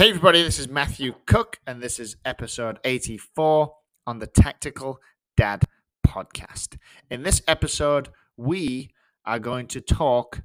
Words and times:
Hey, 0.00 0.08
everybody, 0.08 0.42
this 0.42 0.58
is 0.58 0.66
Matthew 0.66 1.12
Cook, 1.26 1.58
and 1.66 1.82
this 1.82 1.98
is 1.98 2.16
episode 2.24 2.78
84 2.84 3.74
on 4.06 4.18
the 4.18 4.26
Tactical 4.26 4.98
Dad 5.36 5.64
podcast. 6.06 6.78
In 7.10 7.22
this 7.22 7.42
episode, 7.46 8.08
we 8.34 8.94
are 9.26 9.38
going 9.38 9.66
to 9.66 9.82
talk 9.82 10.40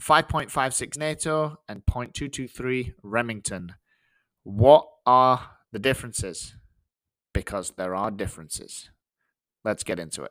5.56 0.00 0.96
NATO 0.98 1.58
and 1.68 1.84
0.223 1.84 2.94
Remington. 3.02 3.74
What 4.44 4.86
are 5.04 5.50
the 5.72 5.80
differences? 5.80 6.54
Because 7.34 7.72
there 7.72 7.96
are 7.96 8.12
differences. 8.12 8.90
Let's 9.64 9.82
get 9.82 9.98
into 9.98 10.22
it. 10.22 10.30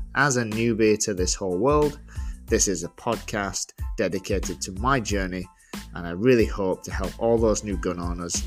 as 0.15 0.37
a 0.37 0.43
newbie 0.43 0.99
to 0.99 1.13
this 1.13 1.33
whole 1.33 1.57
world, 1.57 1.99
this 2.47 2.67
is 2.67 2.83
a 2.83 2.89
podcast 2.89 3.71
dedicated 3.97 4.61
to 4.61 4.71
my 4.73 4.99
journey, 4.99 5.47
and 5.95 6.05
I 6.05 6.11
really 6.11 6.45
hope 6.45 6.83
to 6.83 6.91
help 6.91 7.17
all 7.17 7.37
those 7.37 7.63
new 7.63 7.77
gun 7.77 7.99
owners 7.99 8.43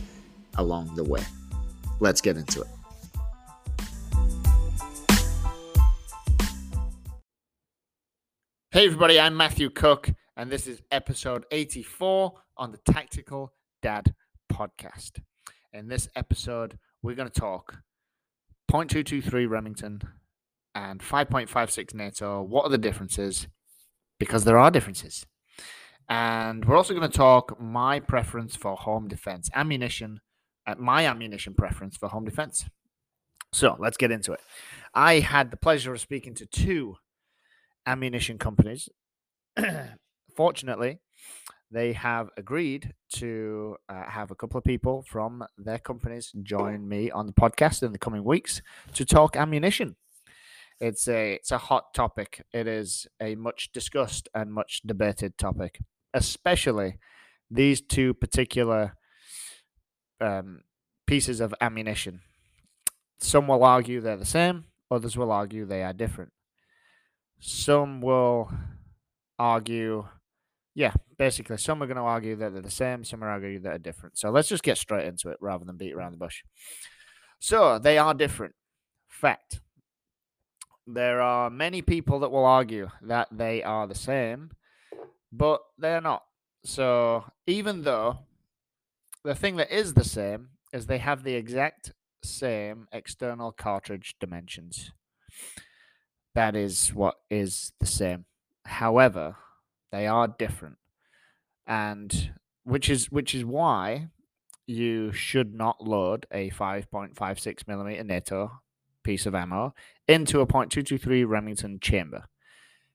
along 0.58 0.94
the 0.94 1.04
way. 1.04 1.22
Let's 2.00 2.20
get 2.20 2.36
into 2.36 2.62
it. 2.62 2.68
Hey, 8.70 8.86
everybody, 8.86 9.18
I'm 9.18 9.36
Matthew 9.36 9.70
Cook, 9.70 10.10
and 10.36 10.50
this 10.50 10.66
is 10.66 10.82
episode 10.90 11.46
84 11.50 12.34
on 12.56 12.72
the 12.72 12.78
Tactical 12.78 13.54
Dad 13.80 14.14
podcast. 14.52 15.20
In 15.72 15.88
this 15.88 16.08
episode, 16.14 16.78
we're 17.02 17.14
going 17.14 17.30
to 17.30 17.40
talk 17.40 17.78
0.223 18.70 19.48
Remington 19.48 20.02
and 20.74 21.00
5.56 21.00 21.94
NATO. 21.94 22.42
What 22.42 22.64
are 22.64 22.70
the 22.70 22.78
differences? 22.78 23.46
Because 24.18 24.44
there 24.44 24.58
are 24.58 24.70
differences. 24.70 25.26
And 26.08 26.64
we're 26.64 26.76
also 26.76 26.94
going 26.94 27.10
to 27.10 27.16
talk 27.16 27.60
my 27.60 28.00
preference 28.00 28.56
for 28.56 28.76
home 28.76 29.08
defense 29.08 29.48
ammunition, 29.54 30.20
uh, 30.66 30.74
my 30.78 31.06
ammunition 31.06 31.54
preference 31.54 31.96
for 31.96 32.08
home 32.08 32.24
defense. 32.24 32.66
So 33.52 33.76
let's 33.78 33.96
get 33.96 34.10
into 34.10 34.32
it. 34.32 34.40
I 34.94 35.20
had 35.20 35.50
the 35.50 35.56
pleasure 35.56 35.94
of 35.94 36.00
speaking 36.00 36.34
to 36.34 36.46
two 36.46 36.96
ammunition 37.86 38.38
companies. 38.38 38.88
Fortunately, 40.36 40.98
they 41.70 41.92
have 41.92 42.30
agreed 42.36 42.92
to 43.14 43.76
uh, 43.88 44.04
have 44.08 44.30
a 44.30 44.34
couple 44.34 44.58
of 44.58 44.64
people 44.64 45.04
from 45.08 45.44
their 45.56 45.78
companies 45.78 46.32
join 46.42 46.86
me 46.88 47.10
on 47.10 47.26
the 47.26 47.32
podcast 47.32 47.82
in 47.82 47.92
the 47.92 47.98
coming 47.98 48.24
weeks 48.24 48.60
to 48.94 49.04
talk 49.04 49.36
ammunition. 49.36 49.96
It's 50.80 51.08
a 51.08 51.34
it's 51.34 51.52
a 51.52 51.58
hot 51.58 51.94
topic. 51.94 52.44
It 52.52 52.66
is 52.66 53.06
a 53.20 53.34
much 53.36 53.70
discussed 53.72 54.28
and 54.34 54.52
much 54.52 54.82
debated 54.84 55.38
topic, 55.38 55.80
especially 56.12 56.98
these 57.50 57.80
two 57.80 58.14
particular 58.14 58.94
um, 60.20 60.62
pieces 61.06 61.40
of 61.40 61.54
ammunition. 61.60 62.20
Some 63.18 63.46
will 63.46 63.64
argue 63.64 64.00
they're 64.00 64.16
the 64.16 64.24
same. 64.24 64.64
Others 64.90 65.16
will 65.16 65.32
argue 65.32 65.64
they 65.64 65.82
are 65.82 65.92
different. 65.92 66.32
Some 67.40 68.00
will 68.00 68.50
argue, 69.38 70.06
yeah, 70.74 70.92
basically, 71.18 71.56
some 71.58 71.82
are 71.82 71.86
going 71.86 71.96
to 71.96 72.02
argue 72.02 72.36
that 72.36 72.52
they're 72.52 72.62
the 72.62 72.70
same. 72.70 73.04
Some 73.04 73.22
are 73.22 73.28
arguing 73.28 73.62
that 73.62 73.68
they're 73.70 73.78
different. 73.78 74.18
So 74.18 74.30
let's 74.30 74.48
just 74.48 74.62
get 74.62 74.78
straight 74.78 75.06
into 75.06 75.30
it 75.30 75.38
rather 75.40 75.64
than 75.64 75.76
beat 75.76 75.94
around 75.94 76.12
the 76.12 76.18
bush. 76.18 76.42
So 77.38 77.78
they 77.78 77.98
are 77.98 78.14
different. 78.14 78.54
Fact 79.08 79.60
there 80.86 81.20
are 81.20 81.50
many 81.50 81.82
people 81.82 82.20
that 82.20 82.30
will 82.30 82.44
argue 82.44 82.88
that 83.02 83.28
they 83.30 83.62
are 83.62 83.86
the 83.86 83.94
same, 83.94 84.50
but 85.32 85.60
they're 85.78 86.00
not. 86.00 86.24
So 86.64 87.24
even 87.46 87.82
though 87.82 88.18
the 89.24 89.34
thing 89.34 89.56
that 89.56 89.70
is 89.70 89.94
the 89.94 90.04
same 90.04 90.48
is 90.72 90.86
they 90.86 90.98
have 90.98 91.22
the 91.22 91.34
exact 91.34 91.92
same 92.22 92.88
external 92.92 93.52
cartridge 93.52 94.16
dimensions. 94.20 94.92
That 96.34 96.56
is 96.56 96.92
what 96.92 97.16
is 97.30 97.72
the 97.80 97.86
same. 97.86 98.24
However, 98.64 99.36
they 99.92 100.06
are 100.06 100.26
different. 100.26 100.76
And 101.66 102.32
which 102.64 102.90
is 102.90 103.10
which 103.10 103.34
is 103.34 103.44
why 103.44 104.08
you 104.66 105.12
should 105.12 105.54
not 105.54 105.82
load 105.82 106.26
a 106.32 106.50
5.56 106.50 107.68
millimeter 107.68 108.04
NATO 108.04 108.50
piece 109.04 109.26
of 109.26 109.34
ammo 109.34 109.74
into 110.08 110.40
a 110.40 110.46
.223 110.46 111.28
Remington 111.28 111.78
chamber 111.80 112.24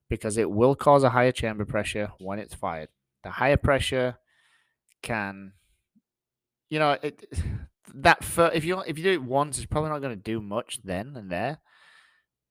because 0.09 0.37
it 0.37 0.49
will 0.49 0.75
cause 0.75 1.03
a 1.03 1.11
higher 1.11 1.31
chamber 1.31 1.65
pressure 1.65 2.11
when 2.19 2.39
it's 2.39 2.55
fired. 2.55 2.89
The 3.23 3.29
higher 3.29 3.57
pressure 3.57 4.17
can, 5.01 5.53
you 6.69 6.79
know, 6.79 6.97
it 7.01 7.23
that 7.95 8.23
for, 8.23 8.51
if 8.53 8.65
you 8.65 8.79
if 8.81 8.97
you 8.97 9.03
do 9.03 9.13
it 9.13 9.23
once, 9.23 9.57
it's 9.57 9.65
probably 9.65 9.89
not 9.89 10.01
going 10.01 10.15
to 10.15 10.21
do 10.21 10.41
much 10.41 10.79
then 10.83 11.15
and 11.15 11.31
there, 11.31 11.59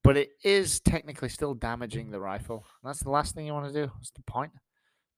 but 0.03 0.17
it 0.17 0.31
is 0.43 0.81
technically 0.81 1.29
still 1.29 1.55
damaging 1.55 2.11
the 2.11 2.21
rifle. 2.21 2.65
That's 2.83 3.03
the 3.03 3.11
last 3.11 3.35
thing 3.35 3.47
you 3.47 3.53
want 3.53 3.73
to 3.73 3.87
do. 3.87 3.93
What's 3.95 4.11
the 4.11 4.23
point? 4.23 4.53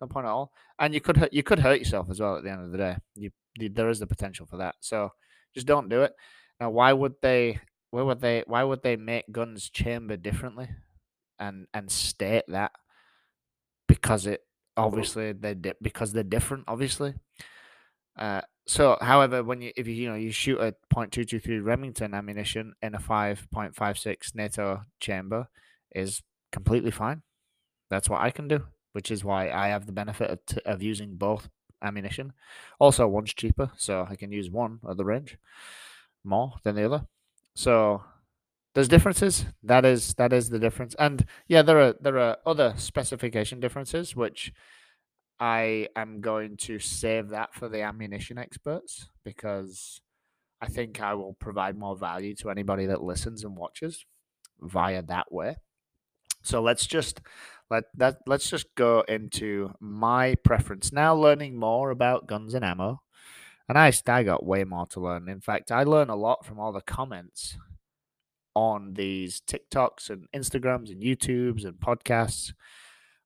No 0.00 0.06
point 0.06 0.26
at 0.26 0.30
all. 0.30 0.52
And 0.78 0.94
you 0.94 1.00
could 1.00 1.18
hurt, 1.18 1.32
you 1.32 1.42
could 1.42 1.58
hurt 1.58 1.78
yourself 1.78 2.08
as 2.10 2.20
well 2.20 2.36
at 2.36 2.44
the 2.44 2.50
end 2.50 2.64
of 2.64 2.72
the 2.72 2.78
day. 2.78 2.96
You 3.14 3.30
there 3.70 3.90
is 3.90 3.98
the 3.98 4.06
potential 4.06 4.46
for 4.46 4.58
that. 4.58 4.76
So 4.80 5.12
just 5.54 5.66
don't 5.66 5.88
do 5.88 6.02
it. 6.02 6.14
Now, 6.60 6.70
why 6.70 6.92
would 6.92 7.14
they 7.22 7.58
why 7.90 8.02
would 8.02 8.20
they 8.20 8.44
why 8.46 8.64
would 8.64 8.82
they 8.82 8.96
make 8.96 9.32
guns 9.32 9.68
chamber 9.68 10.16
differently 10.16 10.68
and 11.38 11.66
and 11.74 11.90
state 11.90 12.44
that? 12.48 12.72
Because 13.88 14.26
it 14.26 14.42
obviously 14.76 15.32
they 15.32 15.54
di- 15.54 15.74
because 15.82 16.12
they're 16.12 16.22
different 16.22 16.64
obviously. 16.68 17.14
Uh, 18.16 18.42
so 18.66 18.96
however 19.00 19.42
when 19.42 19.60
you 19.60 19.72
if 19.76 19.86
you 19.86 19.94
you 19.94 20.08
know 20.08 20.14
you 20.14 20.30
shoot 20.30 20.60
a 20.60 20.74
.223 20.94 21.64
remington 21.64 22.14
ammunition 22.14 22.74
in 22.82 22.94
a 22.94 22.98
5.56 22.98 24.34
nato 24.34 24.82
chamber 25.00 25.48
is 25.94 26.22
completely 26.52 26.90
fine. 26.90 27.22
That's 27.88 28.08
what 28.08 28.20
i 28.20 28.30
can 28.30 28.46
do 28.46 28.66
which 28.92 29.10
is 29.10 29.24
why 29.24 29.50
i 29.50 29.68
have 29.68 29.86
the 29.86 29.92
benefit 29.92 30.30
of, 30.30 30.46
t- 30.46 30.60
of 30.64 30.82
using 30.82 31.16
both 31.16 31.48
ammunition. 31.82 32.32
Also 32.78 33.08
one's 33.08 33.34
cheaper 33.34 33.70
so 33.76 34.06
i 34.08 34.14
can 34.16 34.30
use 34.30 34.50
one 34.50 34.80
at 34.88 34.96
the 34.96 35.04
range 35.04 35.38
more 36.22 36.54
than 36.62 36.76
the 36.76 36.84
other 36.84 37.06
so 37.54 38.02
there's 38.74 38.88
differences. 38.88 39.46
That 39.62 39.84
is 39.84 40.14
that 40.14 40.32
is 40.32 40.50
the 40.50 40.58
difference. 40.58 40.94
And 40.98 41.26
yeah, 41.48 41.62
there 41.62 41.80
are 41.80 41.94
there 42.00 42.18
are 42.18 42.38
other 42.46 42.74
specification 42.76 43.60
differences 43.60 44.14
which 44.16 44.52
I 45.40 45.88
am 45.96 46.20
going 46.20 46.56
to 46.58 46.78
save 46.78 47.30
that 47.30 47.54
for 47.54 47.68
the 47.68 47.82
ammunition 47.82 48.38
experts 48.38 49.08
because 49.24 50.00
I 50.60 50.68
think 50.68 51.00
I 51.00 51.14
will 51.14 51.34
provide 51.34 51.78
more 51.78 51.96
value 51.96 52.34
to 52.36 52.50
anybody 52.50 52.86
that 52.86 53.02
listens 53.02 53.44
and 53.44 53.56
watches 53.56 54.04
via 54.60 55.02
that 55.02 55.32
way. 55.32 55.56
So 56.42 56.62
let's 56.62 56.86
just 56.86 57.20
let 57.70 57.84
that 57.96 58.18
let's 58.26 58.50
just 58.50 58.66
go 58.74 59.04
into 59.08 59.72
my 59.80 60.34
preference 60.44 60.92
now 60.92 61.14
learning 61.14 61.58
more 61.58 61.90
about 61.90 62.26
guns 62.26 62.54
and 62.54 62.64
ammo 62.64 63.00
and 63.70 63.78
I, 63.78 63.92
I 64.08 64.24
got 64.24 64.44
way 64.44 64.64
more 64.64 64.86
to 64.86 64.98
learn. 64.98 65.28
In 65.28 65.40
fact, 65.40 65.70
I 65.70 65.84
learn 65.84 66.10
a 66.10 66.16
lot 66.16 66.44
from 66.44 66.58
all 66.58 66.72
the 66.72 66.80
comments 66.80 67.56
on 68.56 68.94
these 68.94 69.40
TikToks 69.46 70.10
and 70.10 70.26
Instagrams 70.34 70.90
and 70.90 71.00
YouTubes 71.00 71.64
and 71.64 71.74
podcasts. 71.74 72.52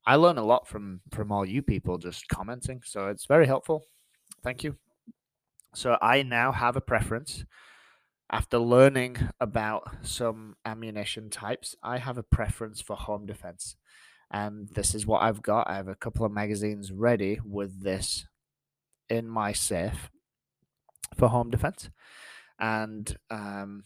I 0.05 0.17
learn 0.17 0.37
a 0.37 0.45
lot 0.45 0.69
from 0.69 1.01
from 1.11 1.33
all 1.33 1.47
you 1.47 1.63
people 1.63 1.97
just 1.97 2.29
commenting, 2.29 2.83
so 2.85 3.09
it's 3.09 3.25
very 3.25 3.47
helpful. 3.47 3.87
Thank 4.43 4.63
you. 4.63 4.77
So 5.75 5.97
I 6.03 6.23
now 6.23 6.53
have 6.53 6.77
a 6.77 6.83
preference. 6.83 7.47
After 8.31 8.59
learning 8.59 9.17
about 9.41 9.97
some 10.03 10.57
ammunition 10.67 11.31
types, 11.31 11.75
I 11.83 11.97
have 11.97 12.19
a 12.19 12.23
preference 12.23 12.83
for 12.83 12.97
home 12.97 13.25
defense. 13.25 13.77
And 14.31 14.69
this 14.69 14.95
is 14.95 15.07
what 15.07 15.23
I've 15.23 15.41
got. 15.41 15.71
I 15.71 15.77
have 15.77 15.89
a 15.89 15.95
couple 15.95 16.27
of 16.27 16.33
magazines 16.33 16.93
ready 16.93 17.41
with 17.43 17.83
this 17.83 18.27
in 19.09 19.27
my 19.27 19.53
safe 19.53 20.11
for 21.17 21.29
home 21.29 21.51
defense. 21.51 21.91
And 22.59 23.17
um, 23.31 23.85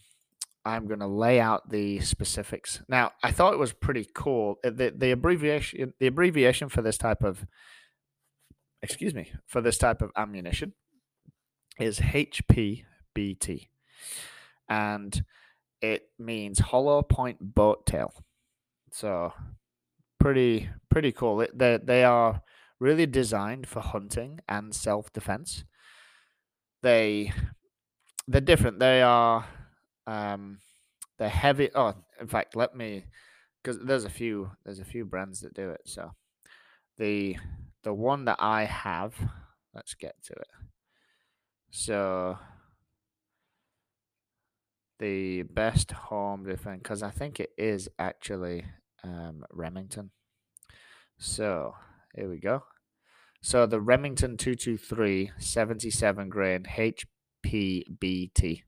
I'm 0.65 0.87
going 0.87 0.99
to 0.99 1.07
lay 1.07 1.39
out 1.39 1.69
the 1.69 1.99
specifics. 2.01 2.81
Now, 2.87 3.11
I 3.23 3.31
thought 3.31 3.53
it 3.53 3.59
was 3.59 3.73
pretty 3.73 4.07
cool. 4.13 4.59
Uh, 4.63 4.69
the 4.69 4.93
the 4.95 5.11
abbreviation 5.11 5.93
the 5.99 6.07
abbreviation 6.07 6.69
for 6.69 6.81
this 6.81 6.97
type 6.97 7.23
of 7.23 7.45
excuse 8.81 9.13
me 9.13 9.31
for 9.45 9.61
this 9.61 9.77
type 9.77 10.01
of 10.01 10.11
ammunition 10.15 10.73
is 11.79 11.99
HPBT, 11.99 13.67
and 14.67 15.23
it 15.81 16.03
means 16.19 16.59
hollow 16.59 17.01
point 17.01 17.37
boat 17.41 17.85
tail. 17.85 18.13
So 18.91 19.33
pretty 20.19 20.69
pretty 20.89 21.11
cool. 21.11 21.41
It, 21.41 21.57
they 21.57 21.79
they 21.81 22.03
are 22.03 22.41
really 22.79 23.05
designed 23.05 23.67
for 23.67 23.79
hunting 23.79 24.39
and 24.47 24.75
self 24.75 25.11
defense. 25.13 25.63
They 26.81 27.33
they're 28.27 28.41
different. 28.41 28.79
They 28.79 29.01
are 29.01 29.45
um 30.07 30.59
they're 31.17 31.29
heavy. 31.29 31.69
Oh, 31.75 31.93
in 32.19 32.27
fact, 32.27 32.55
let 32.55 32.75
me 32.75 33.05
because 33.61 33.79
there's 33.83 34.05
a 34.05 34.09
few 34.09 34.51
there's 34.65 34.79
a 34.79 34.85
few 34.85 35.05
brands 35.05 35.41
that 35.41 35.53
do 35.53 35.69
it. 35.69 35.81
So 35.85 36.11
the 36.97 37.37
the 37.83 37.93
one 37.93 38.25
that 38.25 38.37
I 38.39 38.65
have, 38.65 39.15
let's 39.73 39.93
get 39.93 40.15
to 40.25 40.33
it. 40.33 40.47
So 41.71 42.37
the 44.99 45.43
best 45.43 45.91
home 45.91 46.43
defense 46.43 46.81
because 46.83 47.01
I 47.03 47.09
think 47.09 47.39
it 47.39 47.51
is 47.57 47.89
actually 47.97 48.65
um, 49.03 49.45
Remington. 49.51 50.11
So 51.17 51.75
here 52.15 52.29
we 52.29 52.39
go. 52.39 52.63
So 53.41 53.65
the 53.65 53.79
Remington 53.79 54.37
223 54.37 55.31
77 55.37 56.29
grain 56.29 56.63
HPBT. 56.63 58.63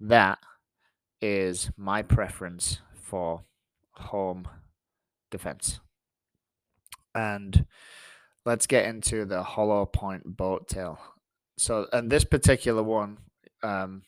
That 0.00 0.38
is 1.20 1.70
my 1.76 2.02
preference 2.02 2.80
for 2.94 3.44
home 3.92 4.48
defense. 5.30 5.80
And 7.14 7.66
let's 8.44 8.66
get 8.66 8.86
into 8.86 9.24
the 9.24 9.42
hollow 9.42 9.86
point 9.86 10.36
boat 10.36 10.68
tail. 10.68 10.98
So, 11.56 11.86
and 11.92 12.10
this 12.10 12.24
particular 12.24 12.82
one, 12.82 13.18
um, 13.62 14.02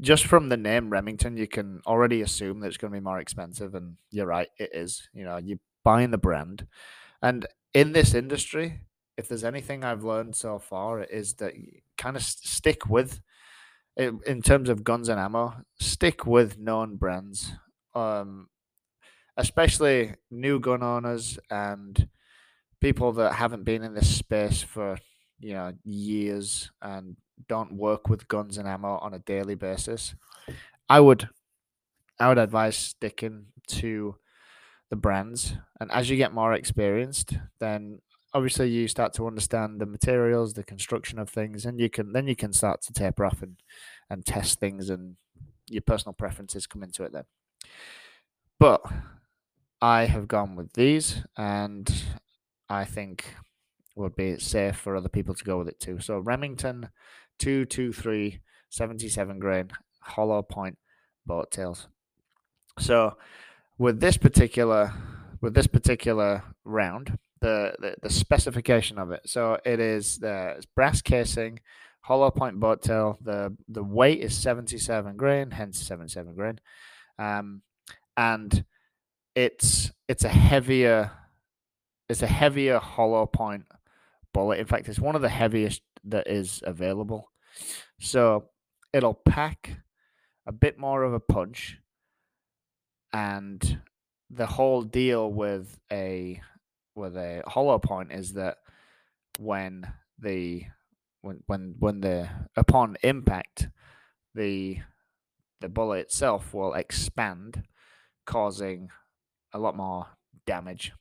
just 0.00 0.26
from 0.26 0.48
the 0.48 0.56
name 0.56 0.90
Remington, 0.90 1.36
you 1.36 1.46
can 1.46 1.80
already 1.86 2.22
assume 2.22 2.60
that 2.60 2.68
it's 2.68 2.76
going 2.76 2.92
to 2.92 2.98
be 2.98 3.04
more 3.04 3.18
expensive. 3.18 3.74
And 3.74 3.96
you're 4.10 4.26
right, 4.26 4.48
it 4.58 4.70
is. 4.72 5.08
You 5.14 5.24
know, 5.24 5.38
you're 5.38 5.58
buying 5.82 6.10
the 6.10 6.18
brand. 6.18 6.66
And 7.22 7.46
in 7.74 7.92
this 7.92 8.14
industry, 8.14 8.80
if 9.18 9.28
there's 9.28 9.44
anything 9.44 9.84
I've 9.84 10.04
learned 10.04 10.36
so 10.36 10.58
far, 10.58 11.00
it 11.00 11.10
is 11.10 11.34
that 11.34 11.56
you 11.56 11.80
kind 11.98 12.16
of 12.16 12.22
stick 12.22 12.88
with, 12.88 13.20
in 13.96 14.42
terms 14.42 14.68
of 14.68 14.84
guns 14.84 15.08
and 15.08 15.20
ammo, 15.20 15.54
stick 15.78 16.24
with 16.26 16.58
known 16.58 16.96
brands. 16.96 17.52
Um, 17.94 18.48
especially 19.36 20.14
new 20.30 20.60
gun 20.60 20.82
owners 20.82 21.38
and 21.50 22.08
people 22.80 23.12
that 23.12 23.34
haven't 23.34 23.64
been 23.64 23.82
in 23.82 23.94
this 23.94 24.14
space 24.16 24.62
for 24.62 24.98
you 25.40 25.52
know 25.52 25.72
years 25.84 26.70
and 26.82 27.16
don't 27.48 27.72
work 27.72 28.08
with 28.08 28.28
guns 28.28 28.58
and 28.58 28.68
ammo 28.68 28.98
on 28.98 29.14
a 29.14 29.18
daily 29.18 29.54
basis, 29.54 30.14
I 30.88 31.00
would 31.00 31.28
I 32.20 32.28
would 32.28 32.38
advise 32.38 32.76
sticking 32.76 33.46
to 33.68 34.16
the 34.90 34.96
brands. 34.96 35.56
And 35.80 35.90
as 35.90 36.10
you 36.10 36.16
get 36.16 36.32
more 36.32 36.52
experienced, 36.52 37.36
then 37.60 38.00
obviously 38.32 38.68
you 38.68 38.88
start 38.88 39.12
to 39.14 39.26
understand 39.26 39.80
the 39.80 39.86
materials, 39.86 40.54
the 40.54 40.64
construction 40.64 41.18
of 41.18 41.30
things, 41.30 41.64
and 41.64 41.80
you 41.80 41.88
can 41.88 42.12
then 42.12 42.26
you 42.26 42.36
can 42.36 42.52
start 42.52 42.82
to 42.82 42.92
taper 42.92 43.24
off 43.24 43.42
and 43.42 43.56
and 44.10 44.26
test 44.26 44.60
things 44.60 44.90
and 44.90 45.16
your 45.68 45.82
personal 45.82 46.12
preferences 46.12 46.66
come 46.66 46.82
into 46.82 47.04
it 47.04 47.12
then. 47.12 47.24
But 48.58 48.82
I 49.80 50.04
have 50.04 50.28
gone 50.28 50.56
with 50.56 50.72
these 50.74 51.22
and 51.36 51.92
I 52.68 52.84
think 52.84 53.34
would 53.96 54.16
be 54.16 54.38
safe 54.38 54.76
for 54.76 54.96
other 54.96 55.08
people 55.08 55.34
to 55.34 55.44
go 55.44 55.58
with 55.58 55.68
it 55.68 55.80
too. 55.80 56.00
So 56.00 56.18
Remington 56.18 56.88
223 57.38 58.40
77 58.70 59.38
grain 59.38 59.70
hollow 60.00 60.42
point 60.42 60.78
boat 61.26 61.50
tails. 61.50 61.88
So 62.78 63.16
with 63.78 64.00
this 64.00 64.16
particular 64.16 64.92
with 65.40 65.54
this 65.54 65.66
particular 65.66 66.42
round, 66.64 67.18
the, 67.40 67.74
the, 67.78 67.94
the 68.02 68.08
specification 68.08 68.98
of 68.98 69.10
it. 69.10 69.20
So 69.26 69.58
it 69.64 69.78
is 69.78 70.18
the 70.18 70.64
brass 70.74 71.02
casing, 71.02 71.60
hollow 72.00 72.30
point 72.30 72.58
boat 72.58 72.82
tail. 72.82 73.18
The 73.20 73.54
the 73.68 73.82
weight 73.82 74.20
is 74.20 74.36
77 74.36 75.16
grain, 75.16 75.50
hence 75.50 75.80
77 75.86 76.34
grain. 76.34 76.60
Um, 77.18 77.62
and 78.16 78.64
it's 79.34 79.90
it's 80.08 80.24
a 80.24 80.28
heavier 80.28 81.10
it's 82.08 82.22
a 82.22 82.26
heavier 82.26 82.78
hollow 82.78 83.26
point 83.26 83.64
bullet. 84.32 84.58
In 84.58 84.66
fact, 84.66 84.88
it's 84.88 84.98
one 84.98 85.16
of 85.16 85.22
the 85.22 85.28
heaviest 85.28 85.82
that 86.04 86.26
is 86.26 86.62
available. 86.64 87.30
So 87.98 88.50
it'll 88.92 89.14
pack 89.14 89.78
a 90.46 90.52
bit 90.52 90.78
more 90.78 91.02
of 91.02 91.14
a 91.14 91.20
punch. 91.20 91.78
And 93.14 93.80
the 94.28 94.46
whole 94.46 94.82
deal 94.82 95.32
with 95.32 95.78
a 95.90 96.42
with 96.94 97.16
a 97.16 97.42
hollow 97.46 97.78
point 97.78 98.12
is 98.12 98.34
that 98.34 98.58
when 99.38 99.90
the 100.18 100.64
when 101.22 101.40
when 101.46 101.76
when 101.78 102.00
the 102.00 102.28
upon 102.56 102.96
impact 103.02 103.68
the 104.34 104.78
the 105.60 105.68
bullet 105.68 106.00
itself 106.00 106.52
will 106.52 106.74
expand 106.74 107.62
causing 108.26 108.90
a 109.52 109.58
lot 109.58 109.76
more 109.76 110.08
damage 110.46 110.92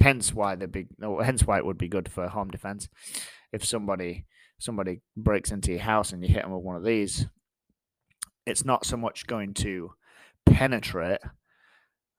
Hence 0.00 0.32
why 0.32 0.54
the 0.54 0.68
big 0.68 0.88
no, 0.98 1.18
hence 1.18 1.46
why 1.46 1.58
it 1.58 1.66
would 1.66 1.78
be 1.78 1.88
good 1.88 2.08
for 2.08 2.28
home 2.28 2.50
defense. 2.50 2.88
If 3.52 3.64
somebody 3.64 4.26
somebody 4.58 5.00
breaks 5.16 5.50
into 5.50 5.72
your 5.72 5.80
house 5.80 6.12
and 6.12 6.22
you 6.22 6.32
hit 6.32 6.42
them 6.42 6.52
with 6.52 6.62
one 6.62 6.76
of 6.76 6.84
these, 6.84 7.26
it's 8.46 8.64
not 8.64 8.86
so 8.86 8.96
much 8.96 9.26
going 9.26 9.54
to 9.54 9.92
penetrate, 10.46 11.18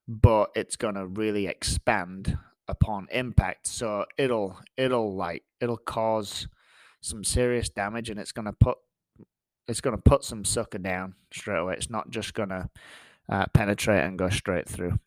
but 0.10 0.50
it's 0.56 0.76
to 0.96 1.06
really 1.06 1.46
expand 1.46 2.36
upon 2.68 3.08
impact. 3.12 3.68
So 3.68 4.06
it'll 4.18 4.58
it'll 4.76 5.16
like 5.16 5.44
it'll 5.62 5.78
cause 5.78 6.48
some 7.00 7.24
serious 7.24 7.70
damage, 7.70 8.10
and 8.10 8.20
it's 8.20 8.32
to 8.46 8.54
put 8.54 8.80
it's 9.68 9.82
to 9.96 10.02
put 10.02 10.24
some 10.24 10.44
sucker 10.44 10.80
down 10.80 11.14
straight 11.32 11.60
away. 11.60 11.76
It's 11.76 11.92
not 11.92 12.10
just 12.10 12.34
to 12.50 12.70
uh, 13.30 13.46
penetrate 13.54 14.04
and 14.04 14.18
go 14.18 14.30
straight 14.30 14.68
through. 14.68 15.00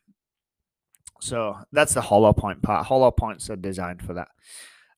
So 1.20 1.56
that's 1.72 1.94
the 1.94 2.00
hollow 2.00 2.32
point 2.32 2.62
part. 2.62 2.86
Hollow 2.86 3.10
points 3.10 3.50
are 3.50 3.56
designed 3.56 4.02
for 4.02 4.14
that. 4.14 4.28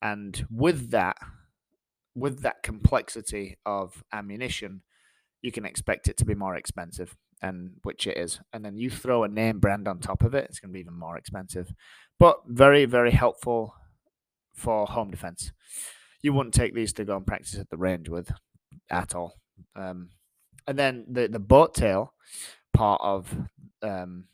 And 0.03 0.47
with 0.51 0.91
that, 0.91 1.17
with 2.15 2.43
that 2.43 2.63
complexity 2.63 3.57
of 3.65 4.05
ammunition, 4.13 4.83
you 5.41 5.51
can 5.51 5.65
expect 5.65 6.09
it 6.09 6.19
to 6.19 6.25
be 6.27 6.35
more 6.35 6.57
expensive, 6.57 7.17
and 7.45 7.73
which 7.83 8.07
it 8.07 8.17
is. 8.17 8.41
And 8.55 8.65
then 8.65 8.79
you 8.79 8.89
throw 8.89 9.23
a 9.23 9.29
name 9.29 9.61
brand 9.61 9.87
on 9.87 9.99
top 9.99 10.23
of 10.23 10.35
it, 10.35 10.47
it's 10.49 10.59
going 10.59 10.71
to 10.71 10.73
be 10.73 10.81
even 10.81 10.99
more 10.99 11.19
expensive. 11.19 11.75
But 12.19 12.39
very, 12.47 12.87
very 12.87 13.11
helpful 13.11 13.75
for 14.55 14.87
home 14.87 15.11
defense. 15.11 15.53
You 16.23 16.33
wouldn't 16.33 16.55
take 16.55 16.75
these 16.75 16.95
to 16.95 17.05
go 17.05 17.17
and 17.17 17.27
practice 17.27 17.59
at 17.59 17.69
the 17.69 17.77
range 17.77 18.09
with 18.09 18.33
at 18.91 19.15
all. 19.15 19.35
Um, 19.77 20.09
and 20.67 20.79
then 20.79 21.05
the 21.07 21.29
the 21.29 21.39
boat 21.39 21.75
tail 21.75 22.15
part 22.73 23.03
of 23.05 23.37
um, 23.83 24.25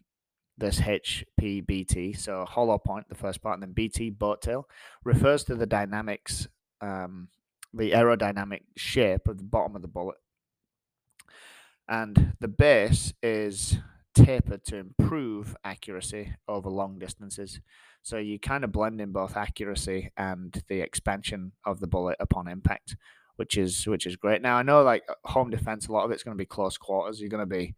this 0.56 0.80
HPBT, 0.80 2.16
so 2.16 2.44
hollow 2.44 2.78
point, 2.78 3.08
the 3.08 3.16
first 3.16 3.42
part, 3.42 3.54
and 3.54 3.62
then 3.62 3.72
BT 3.72 4.10
boat 4.10 4.40
tail, 4.40 4.68
refers 5.04 5.42
to 5.44 5.56
the 5.56 5.66
dynamics, 5.66 6.46
um, 6.80 7.28
the 7.74 7.90
aerodynamic 7.90 8.62
shape 8.76 9.26
of 9.26 9.38
the 9.38 9.44
bottom 9.44 9.74
of 9.74 9.82
the 9.82 9.88
bullet. 9.88 10.18
And 11.90 12.34
the 12.40 12.48
base 12.48 13.12
is 13.22 13.76
tapered 14.14 14.64
to 14.64 14.76
improve 14.76 15.56
accuracy 15.64 16.34
over 16.48 16.70
long 16.70 16.98
distances. 16.98 17.60
So 18.02 18.16
you 18.16 18.38
kind 18.38 18.64
of 18.64 18.72
blend 18.72 19.00
in 19.00 19.12
both 19.12 19.36
accuracy 19.36 20.10
and 20.16 20.62
the 20.68 20.80
expansion 20.80 21.52
of 21.66 21.80
the 21.80 21.86
bullet 21.86 22.16
upon 22.20 22.48
impact, 22.48 22.96
which 23.36 23.58
is 23.58 23.86
which 23.86 24.06
is 24.06 24.16
great. 24.16 24.40
Now 24.40 24.56
I 24.56 24.62
know 24.62 24.82
like 24.82 25.02
home 25.24 25.50
defense, 25.50 25.88
a 25.88 25.92
lot 25.92 26.04
of 26.04 26.10
it's 26.10 26.22
going 26.22 26.36
to 26.36 26.40
be 26.40 26.46
close 26.46 26.78
quarters. 26.78 27.20
You're 27.20 27.28
going 27.28 27.46
to 27.46 27.46
be 27.46 27.74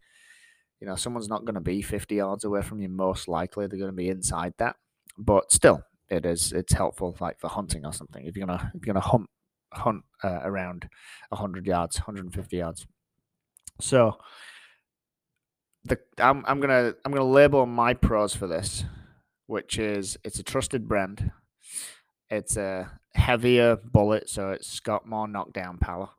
you 0.83 0.89
know, 0.89 0.95
someone's 0.97 1.29
not 1.29 1.45
going 1.45 1.55
to 1.55 1.61
be 1.61 1.81
50 1.81 2.15
yards 2.15 2.43
away 2.43 2.61
from 2.61 2.81
you. 2.81 2.89
Most 2.89 3.29
likely, 3.29 3.67
they're 3.67 3.79
going 3.79 3.91
to 3.91 3.95
be 3.95 4.09
inside 4.09 4.53
that. 4.57 4.75
But 5.17 5.49
still, 5.49 5.81
it 6.09 6.25
is 6.25 6.51
it's 6.51 6.73
helpful, 6.73 7.15
like 7.21 7.39
for 7.39 7.47
hunting 7.47 7.85
or 7.85 7.93
something. 7.93 8.25
If 8.25 8.35
you're 8.35 8.45
gonna 8.45 8.69
if 8.75 8.85
you're 8.85 8.93
gonna 8.93 9.05
hunt 9.05 9.29
hunt 9.71 10.03
uh, 10.23 10.41
around 10.43 10.89
100 11.29 11.65
yards, 11.65 11.99
150 11.99 12.57
yards. 12.57 12.85
So 13.79 14.17
the 15.85 15.99
I'm 16.17 16.43
I'm 16.47 16.59
gonna 16.59 16.93
I'm 17.03 17.11
gonna 17.11 17.25
label 17.25 17.65
my 17.65 17.93
pros 17.93 18.35
for 18.35 18.47
this, 18.47 18.85
which 19.47 19.77
is 19.77 20.17
it's 20.23 20.39
a 20.39 20.43
trusted 20.43 20.87
brand. 20.87 21.31
It's 22.29 22.57
a 22.57 22.99
heavier 23.13 23.75
bullet, 23.75 24.29
so 24.29 24.51
it's 24.51 24.79
got 24.79 25.07
more 25.07 25.27
knockdown 25.27 25.77
power, 25.77 26.09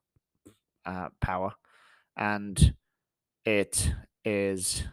uh, 0.86 1.08
power, 1.20 1.52
and 2.16 2.74
it 3.44 3.92
is 4.24 4.84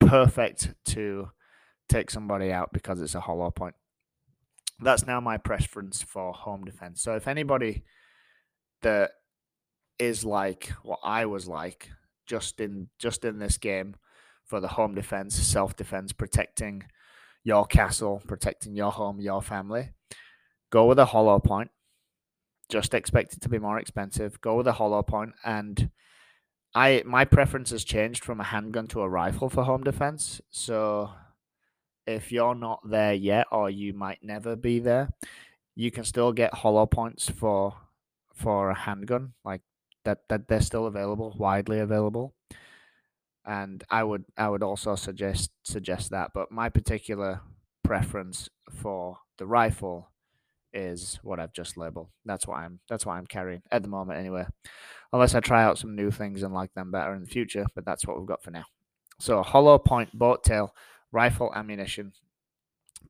perfect 0.00 0.74
to 0.86 1.30
take 1.88 2.10
somebody 2.10 2.52
out 2.52 2.72
because 2.72 3.00
it's 3.00 3.14
a 3.14 3.20
hollow 3.20 3.50
point. 3.50 3.74
That's 4.80 5.06
now 5.06 5.20
my 5.20 5.38
preference 5.38 6.02
for 6.02 6.32
home 6.32 6.64
defense. 6.64 7.02
So 7.02 7.14
if 7.14 7.28
anybody 7.28 7.84
that 8.82 9.12
is 10.02 10.24
like 10.24 10.72
what 10.82 10.98
I 11.04 11.26
was 11.26 11.46
like 11.46 11.88
just 12.26 12.60
in 12.60 12.88
just 12.98 13.24
in 13.24 13.38
this 13.38 13.56
game 13.56 13.94
for 14.44 14.58
the 14.60 14.68
home 14.68 14.94
defense, 14.94 15.36
self 15.36 15.76
defense, 15.76 16.12
protecting 16.12 16.84
your 17.44 17.64
castle, 17.66 18.20
protecting 18.26 18.74
your 18.74 18.90
home, 18.90 19.20
your 19.20 19.40
family, 19.40 19.90
go 20.70 20.86
with 20.86 20.98
a 20.98 21.06
hollow 21.06 21.38
point. 21.38 21.70
Just 22.68 22.94
expect 22.94 23.34
it 23.34 23.40
to 23.42 23.48
be 23.48 23.58
more 23.58 23.78
expensive. 23.78 24.40
Go 24.40 24.56
with 24.56 24.66
a 24.66 24.72
hollow 24.72 25.02
point 25.02 25.34
and 25.44 25.90
I 26.74 27.02
my 27.06 27.24
preference 27.24 27.70
has 27.70 27.84
changed 27.84 28.24
from 28.24 28.40
a 28.40 28.44
handgun 28.44 28.88
to 28.88 29.02
a 29.02 29.08
rifle 29.08 29.48
for 29.48 29.62
home 29.62 29.84
defense. 29.84 30.40
So 30.50 31.10
if 32.06 32.32
you're 32.32 32.56
not 32.56 32.80
there 32.88 33.14
yet, 33.14 33.46
or 33.52 33.70
you 33.70 33.92
might 33.92 34.18
never 34.22 34.56
be 34.56 34.80
there, 34.80 35.10
you 35.76 35.92
can 35.92 36.02
still 36.04 36.32
get 36.32 36.54
hollow 36.54 36.86
points 36.86 37.28
for 37.28 37.74
for 38.34 38.70
a 38.70 38.74
handgun. 38.74 39.34
Like 39.44 39.60
that, 40.04 40.20
that 40.28 40.48
they're 40.48 40.60
still 40.60 40.86
available, 40.86 41.34
widely 41.36 41.78
available. 41.78 42.34
And 43.44 43.82
I 43.90 44.04
would 44.04 44.24
I 44.36 44.48
would 44.48 44.62
also 44.62 44.94
suggest 44.94 45.50
suggest 45.64 46.10
that. 46.10 46.30
But 46.32 46.52
my 46.52 46.68
particular 46.68 47.40
preference 47.82 48.48
for 48.70 49.18
the 49.38 49.46
rifle 49.46 50.12
is 50.72 51.18
what 51.22 51.40
I've 51.40 51.52
just 51.52 51.76
labeled. 51.76 52.08
That's 52.24 52.46
why 52.46 52.64
I'm 52.64 52.78
that's 52.88 53.04
why 53.04 53.18
I'm 53.18 53.26
carrying 53.26 53.62
at 53.72 53.82
the 53.82 53.88
moment 53.88 54.20
anyway. 54.20 54.46
Unless 55.12 55.34
I 55.34 55.40
try 55.40 55.64
out 55.64 55.76
some 55.76 55.96
new 55.96 56.12
things 56.12 56.42
and 56.44 56.54
like 56.54 56.72
them 56.74 56.92
better 56.92 57.14
in 57.14 57.22
the 57.22 57.28
future, 57.28 57.66
but 57.74 57.84
that's 57.84 58.06
what 58.06 58.16
we've 58.16 58.28
got 58.28 58.44
for 58.44 58.52
now. 58.52 58.64
So 59.18 59.42
hollow 59.42 59.78
point 59.78 60.16
boat 60.16 60.44
tail 60.44 60.72
rifle 61.10 61.52
ammunition 61.54 62.12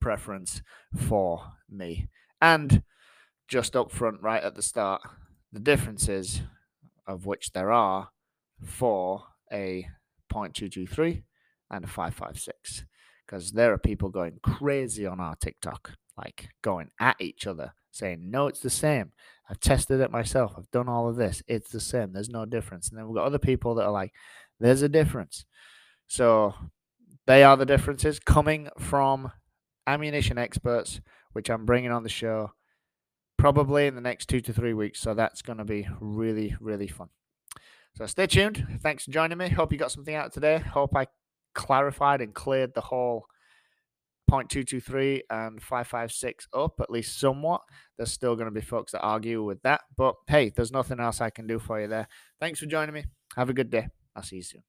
preference 0.01 0.63
for 0.97 1.53
me. 1.71 2.09
And 2.41 2.83
just 3.49 3.77
up 3.77 3.93
front, 3.93 4.21
right 4.23 4.43
at 4.43 4.55
the 4.55 4.63
start, 4.63 5.03
the 5.53 5.61
differences 5.61 6.43
of 7.07 7.27
which 7.27 7.53
there 7.53 7.73
are 7.73 8.11
hmm. 8.61 8.67
for 8.67 9.25
a 9.53 9.87
.223 10.33 11.23
and 11.71 11.85
a 11.85 11.89
556 11.89 12.85
because 13.27 13.53
there 13.53 13.73
are 13.73 13.79
people 13.79 14.09
going 14.09 14.39
crazy 14.43 15.07
on 15.07 15.21
our 15.21 15.37
TikTok 15.37 15.93
like 16.17 16.49
going 16.63 16.91
at 17.01 17.17
each 17.21 17.47
other, 17.47 17.75
saying, 17.91 18.31
No, 18.31 18.47
it's 18.47 18.61
the 18.61 18.71
same. 18.71 19.13
I've 19.49 19.61
tested 19.61 20.01
it 20.01 20.11
myself. 20.11 20.55
I've 20.57 20.71
done 20.71 20.89
all 20.89 21.09
of 21.09 21.17
this. 21.17 21.43
It's 21.47 21.71
the 21.71 21.81
same. 21.81 22.13
There's 22.13 22.29
no 22.29 22.45
difference. 22.45 22.89
And 22.89 22.99
then 22.99 23.07
we've 23.07 23.17
got 23.17 23.27
other 23.27 23.39
people 23.39 23.75
that 23.77 23.85
are 23.85 23.93
like, 23.93 24.13
There's 24.61 24.83
a 24.83 24.89
difference. 24.89 25.45
So 26.07 26.55
they 27.27 27.43
are 27.45 27.57
the 27.57 27.67
differences 27.67 28.19
coming 28.19 28.69
from 28.79 29.33
ammunition 29.87 30.39
experts, 30.39 31.01
which 31.33 31.51
I'm 31.51 31.65
bringing 31.65 31.91
on 31.91 32.03
the 32.03 32.09
show 32.09 32.53
probably 33.43 33.89
in 33.89 33.97
the 33.97 34.01
next 34.01 34.27
two 34.27 34.41
to 34.41 34.53
three 34.53 34.73
weeks. 34.73 35.01
So 35.01 35.15
that's 35.15 35.43
going 35.43 35.59
to 35.59 35.65
be 35.65 35.89
really, 35.99 36.55
really 36.61 36.87
fun. 36.87 37.09
So 37.97 38.07
stay 38.07 38.29
tuned. 38.29 38.65
Thanks 38.81 39.05
for 39.05 39.11
joining 39.11 39.37
me. 39.37 39.49
Hope 39.49 39.73
you 39.73 39.79
got 39.79 39.91
something 39.91 40.15
out 40.15 40.33
today. 40.33 40.59
Hope 40.61 40.95
I 40.95 41.09
clarified 41.53 42.21
and 42.21 42.33
cleared 42.33 42.73
the 42.75 42.83
whole 42.83 43.27
0.223 44.31 45.23
and 45.29 45.61
556 45.61 46.47
up, 46.55 46.75
at 46.81 46.89
least 46.89 47.19
somewhat. 47.19 47.63
There's 47.97 48.13
still 48.13 48.37
going 48.37 48.47
to 48.47 48.53
be 48.53 48.61
folks 48.61 48.93
that 48.93 49.01
argue 49.01 49.43
with 49.43 49.61
that. 49.63 49.81
But 49.97 50.15
hey, 50.29 50.53
there's 50.55 50.71
nothing 50.71 51.01
else 51.01 51.21
I 51.21 51.31
can 51.31 51.49
do 51.49 51.59
for 51.59 51.81
you 51.81 51.89
there. 51.89 52.07
Thanks 52.39 52.61
for 52.61 52.67
joining 52.67 52.95
me. 52.95 53.07
Have 53.35 53.51
a 53.51 53.55
good 53.55 53.71
day. 53.71 53.89
I'll 54.15 54.23
see 54.23 54.37
you 54.37 54.43
soon. 54.43 54.63